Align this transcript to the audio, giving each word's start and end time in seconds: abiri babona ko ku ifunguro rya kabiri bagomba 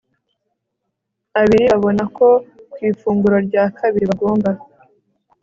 abiri 1.41 1.65
babona 1.71 2.03
ko 2.17 2.27
ku 2.71 2.77
ifunguro 2.89 3.37
rya 3.47 3.63
kabiri 3.77 4.05
bagomba 4.11 4.49